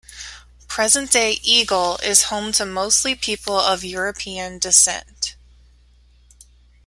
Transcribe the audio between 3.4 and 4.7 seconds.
of European